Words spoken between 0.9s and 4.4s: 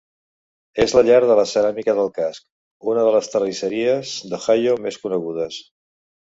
la llar de la ceràmica del casc, una de les terrisseries